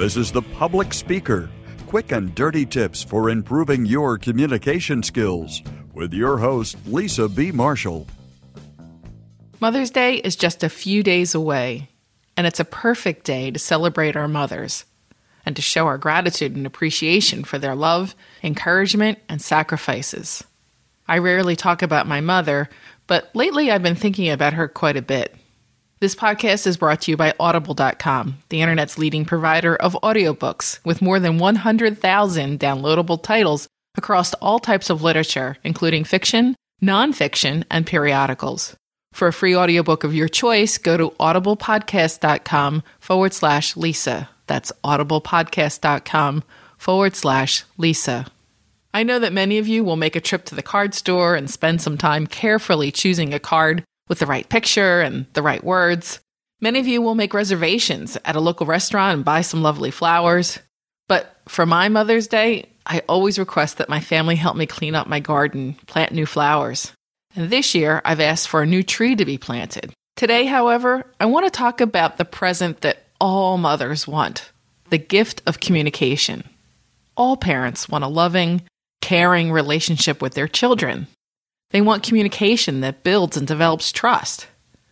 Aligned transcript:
This 0.00 0.16
is 0.16 0.32
The 0.32 0.40
Public 0.40 0.94
Speaker 0.94 1.50
quick 1.86 2.10
and 2.10 2.34
dirty 2.34 2.64
tips 2.64 3.02
for 3.02 3.28
improving 3.28 3.84
your 3.84 4.16
communication 4.16 5.02
skills 5.02 5.60
with 5.92 6.14
your 6.14 6.38
host, 6.38 6.78
Lisa 6.86 7.28
B. 7.28 7.52
Marshall. 7.52 8.06
Mother's 9.60 9.90
Day 9.90 10.16
is 10.16 10.36
just 10.36 10.64
a 10.64 10.70
few 10.70 11.02
days 11.02 11.34
away, 11.34 11.90
and 12.34 12.46
it's 12.46 12.58
a 12.58 12.64
perfect 12.64 13.26
day 13.26 13.50
to 13.50 13.58
celebrate 13.58 14.16
our 14.16 14.26
mothers 14.26 14.86
and 15.44 15.54
to 15.54 15.60
show 15.60 15.86
our 15.86 15.98
gratitude 15.98 16.56
and 16.56 16.66
appreciation 16.66 17.44
for 17.44 17.58
their 17.58 17.74
love, 17.74 18.14
encouragement, 18.42 19.18
and 19.28 19.42
sacrifices. 19.42 20.42
I 21.08 21.18
rarely 21.18 21.56
talk 21.56 21.82
about 21.82 22.08
my 22.08 22.22
mother, 22.22 22.70
but 23.06 23.28
lately 23.34 23.70
I've 23.70 23.82
been 23.82 23.96
thinking 23.96 24.30
about 24.30 24.54
her 24.54 24.66
quite 24.66 24.96
a 24.96 25.02
bit. 25.02 25.36
This 26.00 26.14
podcast 26.14 26.66
is 26.66 26.78
brought 26.78 27.02
to 27.02 27.10
you 27.10 27.18
by 27.18 27.34
Audible.com, 27.38 28.38
the 28.48 28.62
internet's 28.62 28.96
leading 28.96 29.26
provider 29.26 29.76
of 29.76 29.92
audiobooks, 30.02 30.78
with 30.82 31.02
more 31.02 31.20
than 31.20 31.36
100,000 31.36 32.58
downloadable 32.58 33.22
titles 33.22 33.68
across 33.98 34.32
all 34.32 34.58
types 34.58 34.88
of 34.88 35.02
literature, 35.02 35.58
including 35.62 36.04
fiction, 36.04 36.56
nonfiction, 36.82 37.64
and 37.70 37.86
periodicals. 37.86 38.74
For 39.12 39.28
a 39.28 39.32
free 39.34 39.54
audiobook 39.54 40.02
of 40.02 40.14
your 40.14 40.28
choice, 40.28 40.78
go 40.78 40.96
to 40.96 41.10
audiblepodcast.com 41.20 42.82
forward 42.98 43.34
slash 43.34 43.76
Lisa. 43.76 44.30
That's 44.46 44.72
audiblepodcast.com 44.82 46.44
forward 46.78 47.14
slash 47.14 47.64
Lisa. 47.76 48.24
I 48.94 49.02
know 49.02 49.18
that 49.18 49.34
many 49.34 49.58
of 49.58 49.68
you 49.68 49.84
will 49.84 49.96
make 49.96 50.16
a 50.16 50.20
trip 50.20 50.46
to 50.46 50.54
the 50.54 50.62
card 50.62 50.94
store 50.94 51.34
and 51.34 51.50
spend 51.50 51.82
some 51.82 51.98
time 51.98 52.26
carefully 52.26 52.90
choosing 52.90 53.34
a 53.34 53.38
card 53.38 53.84
with 54.10 54.18
the 54.18 54.26
right 54.26 54.46
picture 54.46 55.00
and 55.00 55.24
the 55.32 55.40
right 55.42 55.62
words. 55.64 56.20
Many 56.60 56.80
of 56.80 56.86
you 56.86 57.00
will 57.00 57.14
make 57.14 57.32
reservations 57.32 58.18
at 58.24 58.36
a 58.36 58.40
local 58.40 58.66
restaurant 58.66 59.14
and 59.14 59.24
buy 59.24 59.40
some 59.40 59.62
lovely 59.62 59.92
flowers. 59.92 60.58
But 61.08 61.34
for 61.48 61.64
my 61.64 61.88
Mother's 61.88 62.26
Day, 62.26 62.68
I 62.84 63.02
always 63.08 63.38
request 63.38 63.78
that 63.78 63.88
my 63.88 64.00
family 64.00 64.36
help 64.36 64.56
me 64.56 64.66
clean 64.66 64.94
up 64.94 65.06
my 65.06 65.20
garden, 65.20 65.74
plant 65.86 66.12
new 66.12 66.26
flowers. 66.26 66.92
And 67.36 67.48
this 67.48 67.74
year, 67.74 68.02
I've 68.04 68.20
asked 68.20 68.48
for 68.48 68.62
a 68.62 68.66
new 68.66 68.82
tree 68.82 69.14
to 69.14 69.24
be 69.24 69.38
planted. 69.38 69.94
Today, 70.16 70.44
however, 70.44 71.06
I 71.18 71.26
want 71.26 71.46
to 71.46 71.50
talk 71.50 71.80
about 71.80 72.18
the 72.18 72.24
present 72.24 72.80
that 72.80 73.04
all 73.20 73.56
mothers 73.56 74.06
want 74.08 74.50
the 74.90 74.98
gift 74.98 75.40
of 75.46 75.60
communication. 75.60 76.42
All 77.16 77.36
parents 77.36 77.88
want 77.88 78.02
a 78.02 78.08
loving, 78.08 78.62
caring 79.00 79.52
relationship 79.52 80.20
with 80.20 80.34
their 80.34 80.48
children. 80.48 81.06
They 81.70 81.80
want 81.80 82.02
communication 82.02 82.80
that 82.80 83.04
builds 83.04 83.36
and 83.36 83.46
develops 83.46 83.92
trust. 83.92 84.48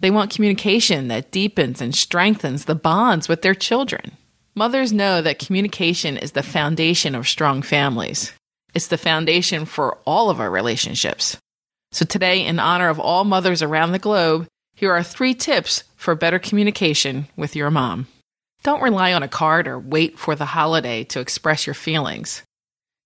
They 0.00 0.10
want 0.10 0.32
communication 0.32 1.08
that 1.08 1.30
deepens 1.30 1.80
and 1.80 1.94
strengthens 1.94 2.64
the 2.64 2.74
bonds 2.74 3.28
with 3.28 3.42
their 3.42 3.54
children. 3.54 4.16
Mothers 4.54 4.92
know 4.92 5.22
that 5.22 5.38
communication 5.38 6.16
is 6.16 6.32
the 6.32 6.42
foundation 6.42 7.14
of 7.14 7.28
strong 7.28 7.62
families. 7.62 8.32
It's 8.74 8.88
the 8.88 8.98
foundation 8.98 9.64
for 9.64 9.98
all 10.06 10.30
of 10.30 10.40
our 10.40 10.50
relationships. 10.50 11.36
So, 11.90 12.06
today, 12.06 12.44
in 12.44 12.58
honor 12.58 12.88
of 12.88 12.98
all 12.98 13.24
mothers 13.24 13.62
around 13.62 13.92
the 13.92 13.98
globe, 13.98 14.46
here 14.74 14.92
are 14.92 15.02
three 15.02 15.34
tips 15.34 15.84
for 15.94 16.14
better 16.14 16.38
communication 16.38 17.28
with 17.36 17.54
your 17.54 17.70
mom. 17.70 18.06
Don't 18.62 18.82
rely 18.82 19.12
on 19.12 19.22
a 19.22 19.28
card 19.28 19.68
or 19.68 19.78
wait 19.78 20.18
for 20.18 20.34
the 20.34 20.46
holiday 20.46 21.04
to 21.04 21.20
express 21.20 21.66
your 21.66 21.74
feelings. 21.74 22.42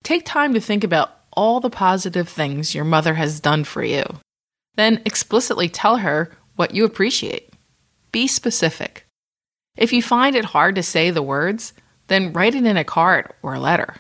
Take 0.05 0.25
time 0.25 0.55
to 0.55 0.61
think 0.61 0.85
about 0.85 1.16
all 1.37 1.61
the 1.61 1.71
positive 1.71 2.29
things 2.29 2.75
your 2.75 2.85
mother 2.85 3.15
has 3.15 3.41
done 3.41 3.65
for 3.65 3.85
you. 3.85 4.05
Then 4.77 5.01
explicitly 5.05 5.69
tell 5.69 5.99
her 5.99 6.33
what 6.57 6.75
you 6.75 6.85
appreciate. 6.85 7.53
Be 8.11 8.27
specific. 8.27 9.07
If 9.77 9.93
you 9.93 10.03
find 10.03 10.35
it 10.35 10.47
hard 10.47 10.75
to 10.77 10.83
say 10.83 11.11
the 11.11 11.23
words, 11.23 11.73
then 12.09 12.33
write 12.33 12.55
it 12.55 12.65
in 12.65 12.77
a 12.77 12.85
card 12.85 13.33
or 13.43 13.55
a 13.55 13.61
letter. 13.61 13.97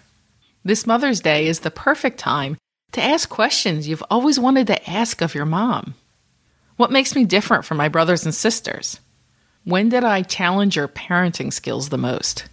This 0.64 0.86
Mother's 0.86 1.20
Day 1.20 1.46
is 1.46 1.60
the 1.60 1.70
perfect 1.70 2.18
time 2.18 2.56
to 2.92 3.02
ask 3.02 3.28
questions 3.28 3.86
you've 3.86 4.02
always 4.10 4.40
wanted 4.40 4.66
to 4.68 4.90
ask 4.90 5.20
of 5.20 5.34
your 5.34 5.44
mom. 5.44 5.94
What 6.76 6.90
makes 6.90 7.14
me 7.14 7.24
different 7.24 7.64
from 7.64 7.76
my 7.76 7.88
brothers 7.88 8.24
and 8.24 8.34
sisters? 8.34 9.00
When 9.64 9.88
did 9.88 10.04
I 10.04 10.22
challenge 10.22 10.76
your 10.76 10.88
parenting 10.88 11.52
skills 11.52 11.88
the 11.88 11.98
most? 11.98 12.46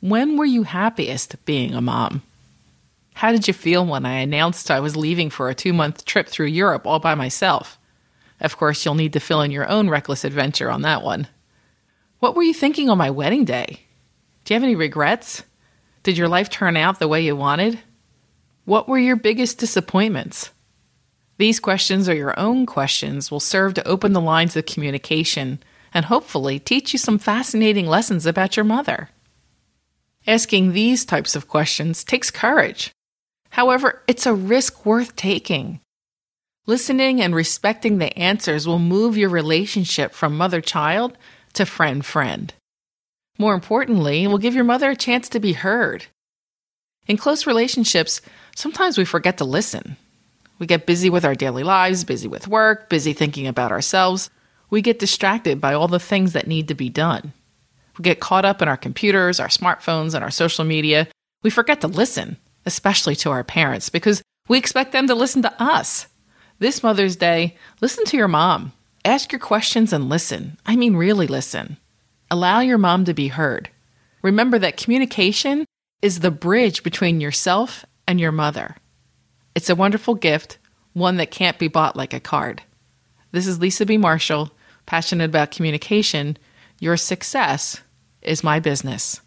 When 0.00 0.36
were 0.36 0.44
you 0.44 0.62
happiest 0.62 1.44
being 1.44 1.74
a 1.74 1.80
mom? 1.80 2.22
How 3.20 3.32
did 3.32 3.46
you 3.46 3.52
feel 3.52 3.84
when 3.84 4.06
I 4.06 4.20
announced 4.20 4.70
I 4.70 4.80
was 4.80 4.96
leaving 4.96 5.28
for 5.28 5.50
a 5.50 5.54
two 5.54 5.74
month 5.74 6.06
trip 6.06 6.26
through 6.26 6.46
Europe 6.46 6.86
all 6.86 7.00
by 7.00 7.14
myself? 7.14 7.78
Of 8.40 8.56
course, 8.56 8.82
you'll 8.82 8.94
need 8.94 9.12
to 9.12 9.20
fill 9.20 9.42
in 9.42 9.50
your 9.50 9.68
own 9.68 9.90
reckless 9.90 10.24
adventure 10.24 10.70
on 10.70 10.80
that 10.82 11.02
one. 11.02 11.28
What 12.20 12.34
were 12.34 12.42
you 12.42 12.54
thinking 12.54 12.88
on 12.88 12.96
my 12.96 13.10
wedding 13.10 13.44
day? 13.44 13.80
Do 14.44 14.54
you 14.54 14.56
have 14.56 14.62
any 14.62 14.74
regrets? 14.74 15.42
Did 16.02 16.16
your 16.16 16.28
life 16.28 16.48
turn 16.48 16.78
out 16.78 16.98
the 16.98 17.08
way 17.08 17.20
you 17.20 17.36
wanted? 17.36 17.80
What 18.64 18.88
were 18.88 18.98
your 18.98 19.16
biggest 19.16 19.58
disappointments? 19.58 20.50
These 21.36 21.60
questions 21.60 22.08
or 22.08 22.14
your 22.14 22.40
own 22.40 22.64
questions 22.64 23.30
will 23.30 23.38
serve 23.38 23.74
to 23.74 23.86
open 23.86 24.14
the 24.14 24.22
lines 24.22 24.56
of 24.56 24.64
communication 24.64 25.62
and 25.92 26.06
hopefully 26.06 26.58
teach 26.58 26.94
you 26.94 26.98
some 26.98 27.18
fascinating 27.18 27.86
lessons 27.86 28.24
about 28.24 28.56
your 28.56 28.64
mother. 28.64 29.10
Asking 30.26 30.72
these 30.72 31.04
types 31.04 31.36
of 31.36 31.48
questions 31.48 32.02
takes 32.02 32.30
courage. 32.30 32.94
However, 33.50 34.02
it's 34.06 34.26
a 34.26 34.34
risk 34.34 34.86
worth 34.86 35.16
taking. 35.16 35.80
Listening 36.66 37.20
and 37.20 37.34
respecting 37.34 37.98
the 37.98 38.16
answers 38.16 38.66
will 38.66 38.78
move 38.78 39.16
your 39.16 39.28
relationship 39.28 40.12
from 40.12 40.36
mother 40.36 40.60
child 40.60 41.18
to 41.54 41.66
friend 41.66 42.04
friend. 42.04 42.54
More 43.38 43.54
importantly, 43.54 44.24
it 44.24 44.28
will 44.28 44.38
give 44.38 44.54
your 44.54 44.64
mother 44.64 44.90
a 44.90 44.96
chance 44.96 45.28
to 45.30 45.40
be 45.40 45.54
heard. 45.54 46.06
In 47.08 47.16
close 47.16 47.46
relationships, 47.46 48.20
sometimes 48.54 48.96
we 48.98 49.04
forget 49.04 49.38
to 49.38 49.44
listen. 49.44 49.96
We 50.58 50.66
get 50.66 50.86
busy 50.86 51.10
with 51.10 51.24
our 51.24 51.34
daily 51.34 51.64
lives, 51.64 52.04
busy 52.04 52.28
with 52.28 52.46
work, 52.46 52.88
busy 52.88 53.14
thinking 53.14 53.46
about 53.46 53.72
ourselves. 53.72 54.30
We 54.68 54.82
get 54.82 54.98
distracted 54.98 55.60
by 55.60 55.74
all 55.74 55.88
the 55.88 55.98
things 55.98 56.34
that 56.34 56.46
need 56.46 56.68
to 56.68 56.74
be 56.74 56.90
done. 56.90 57.32
We 57.98 58.02
get 58.02 58.20
caught 58.20 58.44
up 58.44 58.62
in 58.62 58.68
our 58.68 58.76
computers, 58.76 59.40
our 59.40 59.48
smartphones, 59.48 60.14
and 60.14 60.22
our 60.22 60.30
social 60.30 60.64
media. 60.64 61.08
We 61.42 61.50
forget 61.50 61.80
to 61.80 61.88
listen 61.88 62.36
especially 62.66 63.16
to 63.16 63.30
our 63.30 63.44
parents, 63.44 63.88
because 63.88 64.22
we 64.48 64.58
expect 64.58 64.92
them 64.92 65.06
to 65.06 65.14
listen 65.14 65.42
to 65.42 65.62
us. 65.62 66.06
This 66.58 66.82
Mother's 66.82 67.16
Day, 67.16 67.56
listen 67.80 68.04
to 68.06 68.16
your 68.16 68.28
mom. 68.28 68.72
Ask 69.04 69.32
your 69.32 69.38
questions 69.38 69.92
and 69.92 70.08
listen. 70.08 70.58
I 70.66 70.76
mean, 70.76 70.96
really 70.96 71.26
listen. 71.26 71.78
Allow 72.30 72.60
your 72.60 72.78
mom 72.78 73.04
to 73.06 73.14
be 73.14 73.28
heard. 73.28 73.70
Remember 74.22 74.58
that 74.58 74.76
communication 74.76 75.64
is 76.02 76.20
the 76.20 76.30
bridge 76.30 76.82
between 76.82 77.20
yourself 77.20 77.84
and 78.06 78.20
your 78.20 78.32
mother. 78.32 78.76
It's 79.54 79.70
a 79.70 79.74
wonderful 79.74 80.14
gift, 80.14 80.58
one 80.92 81.16
that 81.16 81.30
can't 81.30 81.58
be 81.58 81.68
bought 81.68 81.96
like 81.96 82.12
a 82.12 82.20
card. 82.20 82.62
This 83.32 83.46
is 83.46 83.60
Lisa 83.60 83.86
B. 83.86 83.96
Marshall, 83.96 84.50
passionate 84.86 85.24
about 85.24 85.50
communication. 85.50 86.36
Your 86.78 86.96
success 86.96 87.80
is 88.22 88.44
my 88.44 88.60
business. 88.60 89.20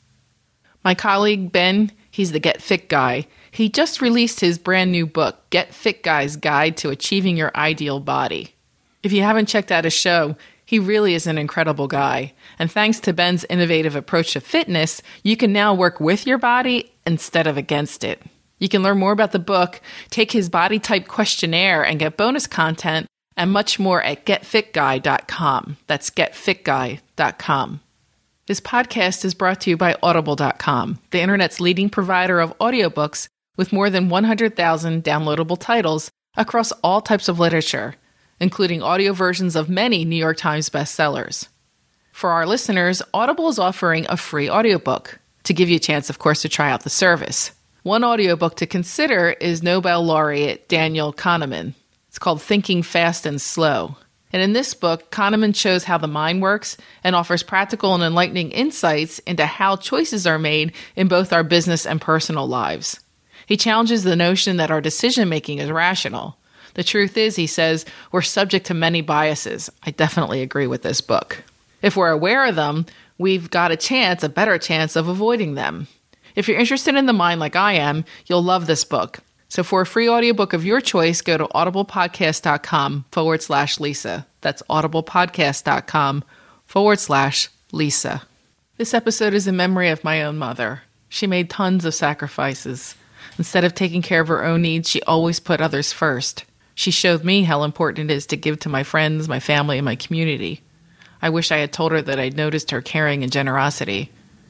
My 0.84 0.94
colleague 0.94 1.52
Ben 1.52 1.92
He's 2.14 2.32
the 2.32 2.40
Get 2.40 2.62
Fit 2.62 2.90
guy. 2.90 3.26
He 3.50 3.70
just 3.70 4.00
released 4.00 4.40
his 4.40 4.60
brand 4.60 4.92
new 4.92 5.08
book, 5.08 5.50
Get 5.50 5.74
Fit 5.74 6.04
Guy's 6.04 6.36
Guide 6.36 6.78
to 6.78 6.92
Achieving 6.92 7.38
Your 7.38 7.52
Ideal 7.56 8.00
Body. 8.00 8.54
If 9.02 9.12
you 9.12 9.24
haven't 9.24 9.48
checked 9.48 9.72
out 9.72 9.84
his 9.84 9.94
show, 9.94 10.36
he 10.64 10.78
really 10.78 11.16
is 11.16 11.26
an 11.26 11.40
incredible 11.40 11.88
guy. 11.88 12.34
And 12.60 12.72
thanks 12.72 13.00
to 13.00 13.14
Ben's 13.14 13.46
innovative 13.46 13.96
approach 13.96 14.34
to 14.34 14.42
fitness, 14.42 15.02
you 15.24 15.36
can 15.36 15.52
now 15.52 15.74
work 15.74 16.00
with 16.00 16.28
your 16.28 16.38
body 16.38 16.94
instead 17.08 17.48
of 17.48 17.58
against 17.58 18.04
it. 18.04 18.22
You 18.60 18.70
can 18.70 18.84
learn 18.84 19.00
more 19.00 19.12
about 19.12 19.32
the 19.32 19.40
book, 19.40 19.82
take 20.12 20.34
his 20.34 20.50
body 20.50 20.78
type 20.78 21.08
questionnaire, 21.08 21.84
and 21.84 21.98
get 21.98 22.16
bonus 22.16 22.46
content 22.46 23.08
and 23.36 23.52
much 23.52 23.80
more 23.80 24.04
at 24.04 24.24
getfitguy.com. 24.28 25.78
That's 25.88 26.12
getfitguy.com. 26.12 27.80
This 28.46 28.60
podcast 28.60 29.24
is 29.24 29.34
brought 29.34 29.62
to 29.62 29.70
you 29.70 29.78
by 29.78 29.96
Audible.com, 30.04 31.00
the 31.12 31.22
internet's 31.22 31.62
leading 31.62 31.90
provider 31.90 32.42
of 32.42 32.58
audiobooks 32.58 33.30
with 33.56 33.72
more 33.72 33.90
than 33.90 34.10
100,000 34.10 35.02
downloadable 35.02 35.58
titles 35.58 36.12
across 36.36 36.74
all 36.84 37.00
types 37.00 37.30
of 37.30 37.40
literature, 37.40 37.96
including 38.42 38.84
audio 38.84 39.14
versions 39.14 39.56
of 39.56 39.70
many 39.70 40.04
New 40.04 40.18
York 40.18 40.36
Times 40.36 40.70
bestsellers. 40.70 41.48
For 42.12 42.32
our 42.32 42.46
listeners, 42.46 43.02
Audible 43.14 43.48
is 43.48 43.60
offering 43.60 44.06
a 44.10 44.18
free 44.18 44.50
audiobook 44.50 45.20
to 45.44 45.54
give 45.54 45.70
you 45.70 45.78
a 45.78 45.80
chance, 45.80 46.10
of 46.10 46.20
course, 46.20 46.42
to 46.42 46.50
try 46.50 46.70
out 46.70 46.84
the 46.84 46.90
service. 46.90 47.54
One 47.84 48.04
audiobook 48.04 48.58
to 48.58 48.68
consider 48.68 49.30
is 49.30 49.64
Nobel 49.64 50.04
laureate 50.04 50.68
Daniel 50.68 51.14
Kahneman. 51.14 51.76
It's 52.10 52.20
called 52.20 52.42
Thinking 52.42 52.84
Fast 52.84 53.26
and 53.26 53.42
Slow 53.42 53.96
and 54.34 54.42
in 54.42 54.54
this 54.54 54.74
book, 54.74 55.12
Kahneman 55.12 55.56
shows 55.56 55.84
how 55.84 56.00
the 56.00 56.08
mind 56.08 56.42
works 56.42 56.76
and 57.04 57.16
offers 57.16 57.44
practical 57.44 57.94
and 57.94 58.04
enlightening 58.04 58.52
insights 58.52 59.20
into 59.20 59.46
how 59.46 59.76
choices 59.76 60.26
are 60.26 60.40
made 60.40 60.74
in 60.96 61.08
both 61.08 61.32
our 61.32 61.44
business 61.44 61.86
and 61.86 62.02
personal 62.02 62.48
lives. 62.48 63.00
He 63.46 63.58
challenges 63.58 64.04
the 64.04 64.16
notion 64.16 64.58
that 64.58 64.72
our 64.72 64.82
decision 64.82 65.30
making 65.30 65.60
is 65.60 65.70
rational. 65.70 66.38
The 66.74 66.84
truth 66.84 67.16
is, 67.16 67.36
he 67.36 67.46
says, 67.46 67.86
we're 68.12 68.24
subject 68.24 68.66
to 68.68 68.74
many 68.74 69.02
biases. 69.02 69.70
I 69.84 69.92
definitely 69.92 70.42
agree 70.42 70.66
with 70.66 70.82
this 70.82 71.02
book. 71.02 71.44
If 71.84 71.96
we're 71.96 72.10
aware 72.10 72.48
of 72.48 72.56
them, 72.56 72.88
we've 73.20 73.52
got 73.52 73.72
a 73.72 73.78
chance, 73.78 74.24
a 74.24 74.30
better 74.30 74.58
chance 74.58 74.96
of 74.96 75.08
avoiding 75.08 75.54
them. 75.54 75.88
If 76.36 76.48
you're 76.48 76.58
interested 76.58 76.96
in 76.96 77.06
the 77.06 77.14
mind 77.14 77.40
like 77.40 77.56
I 77.56 77.74
am, 77.74 78.06
you'll 78.26 78.44
love 78.44 78.66
this 78.66 78.84
book. 78.84 79.20
So 79.54 79.62
for 79.62 79.82
a 79.82 79.86
free 79.86 80.10
audiobook 80.10 80.54
of 80.54 80.66
your 80.66 80.82
choice, 80.82 81.22
go 81.22 81.38
to 81.38 81.46
audiblepodcast.com 81.46 83.06
forward 83.12 83.44
slash 83.44 83.80
Lisa. 83.80 84.26
That's 84.42 84.64
audiblepodcast.com 84.64 86.24
forward 86.66 87.00
slash 87.00 87.50
Lisa. 87.72 88.24
This 88.78 88.96
episode 88.96 89.36
is 89.36 89.46
in 89.46 89.56
memory 89.56 89.90
of 89.90 90.04
my 90.04 90.24
own 90.24 90.40
mother. 90.40 90.82
She 91.08 91.28
made 91.28 91.52
tons 91.52 91.86
of 91.86 91.94
sacrifices. 91.94 92.96
Instead 93.38 93.64
of 93.64 93.76
taking 93.76 94.02
care 94.02 94.22
of 94.22 94.28
her 94.28 94.44
own 94.44 94.64
needs, 94.64 94.90
she 94.90 95.04
always 95.04 95.40
put 95.40 95.62
others 95.62 95.94
first. 95.94 96.46
She 96.74 96.90
showed 96.90 97.24
me 97.24 97.44
how 97.44 97.62
important 97.62 98.10
it 98.10 98.16
is 98.16 98.26
to 98.26 98.36
give 98.36 98.60
to 98.62 98.70
my 98.70 98.82
friends, 98.82 99.30
my 99.30 99.40
family, 99.40 99.78
and 99.78 99.86
my 99.86 99.96
community. 99.96 100.62
I 101.22 101.30
wish 101.30 101.52
I 101.52 101.58
had 101.58 101.72
told 101.72 101.92
her 101.92 102.02
that 102.02 102.20
I'd 102.20 102.36
noticed 102.36 102.72
her 102.72 102.82
caring 102.82 103.22
and 103.22 103.32
generosity. 103.32 104.10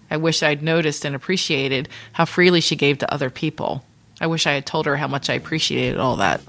I 0.09 0.15
wish 0.15 0.41
I'd 0.41 0.63
noticed 0.63 1.03
and 1.03 1.13
appreciated 1.13 1.89
how 2.13 2.23
freely 2.23 2.61
she 2.61 2.77
gave 2.77 2.99
to 2.99 3.13
other 3.13 3.29
people. 3.29 3.83
I 4.23 4.27
wish 4.27 4.47
I 4.47 4.53
had 4.53 4.65
told 4.65 4.85
her 4.85 4.95
how 4.95 5.09
much 5.09 5.29
I 5.29 5.33
appreciated 5.33 5.99
all 5.99 6.15
that. 6.15 6.39